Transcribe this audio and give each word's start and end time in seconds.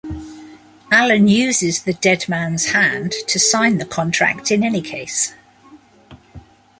Alan 0.91 1.27
uses 1.27 1.83
the 1.83 1.93
dead 1.93 2.27
mans 2.27 2.69
hand 2.71 3.13
to 3.27 3.37
sign 3.37 3.77
the 3.77 3.85
contract 3.85 4.49
in 4.49 4.63
any 4.63 4.81
case. 4.81 5.35